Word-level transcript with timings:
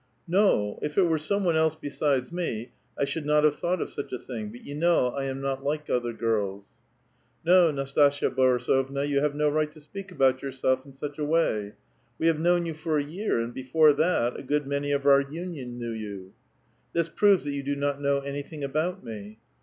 *' 0.19 0.27
No; 0.41 0.79
if 0.81 0.97
it 0.97 1.03
were 1.03 1.19
some 1.19 1.43
one 1.43 1.55
else 1.55 1.75
besides 1.79 2.31
me, 2.31 2.71
I 2.97 3.05
should 3.05 3.23
not 3.23 3.43
have 3.43 3.57
thought 3.57 3.79
of 3.79 3.91
such 3.91 4.11
a 4.11 4.17
thing; 4.17 4.49
but 4.51 4.65
you 4.65 4.73
know 4.73 5.09
I 5.09 5.25
am 5.25 5.41
not 5.41 5.63
like 5.63 5.91
other 5.91 6.11
girls."." 6.11 6.69
No, 7.45 7.69
Nastasia 7.69 8.31
Boiisovna, 8.31 9.07
you 9.07 9.19
have 9.21 9.35
no 9.35 9.47
right 9.47 9.71
to 9.71 9.79
speak 9.79 10.11
about 10.11 10.41
yourself 10.41 10.87
in 10.87 10.93
such 10.93 11.19
a 11.19 11.23
way. 11.23 11.73
We 12.17 12.25
have 12.25 12.39
known 12.39 12.65
you 12.65 12.73
for 12.73 12.97
a 12.97 13.03
year; 13.03 13.39
and 13.39 13.53
before 13.53 13.93
that 13.93 14.39
a 14.39 14.41
good 14.41 14.65
many 14.65 14.91
of 14.91 15.05
our 15.05 15.21
Union 15.21 15.77
knew 15.77 15.93
30U." 15.93 16.29
*' 16.61 16.93
This 16.93 17.07
proves 17.09 17.43
that 17.43 17.51
you 17.53 17.61
do 17.61 17.75
not 17.75 18.01
know 18.01 18.21
anything 18.21 18.63
about 18.63 19.03
me." 19.03 19.37